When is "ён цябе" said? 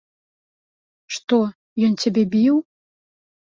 1.89-2.23